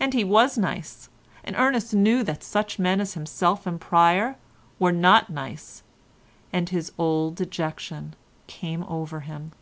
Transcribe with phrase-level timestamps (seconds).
[0.00, 1.08] And he was nice,
[1.44, 4.34] and Ernest knew that such men as himself and Pryer
[4.80, 5.84] were not nice,
[6.52, 8.16] and his old dejection
[8.48, 9.52] came over him.